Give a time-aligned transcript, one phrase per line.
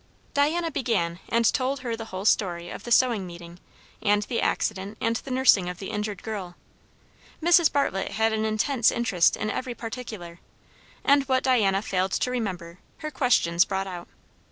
[0.33, 3.59] Diana began and told her the whole story of the sewing meeting
[4.01, 6.55] and the accident and the nursing of the injured girl.
[7.39, 7.71] Mrs.
[7.71, 10.39] Bartlett had an intense interest in every particular;
[11.03, 14.07] and what Diana failed to remember, her questions brought out.